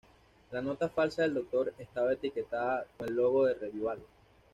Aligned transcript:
La 0.51 0.61
nota 0.63 0.89
falsa 0.89 1.21
del 1.21 1.35
doctor 1.35 1.75
estaba 1.77 2.13
etiquetada 2.13 2.87
con 2.97 3.07
el 3.09 3.13
logo 3.13 3.45
de 3.45 3.53
Revival. 3.53 3.99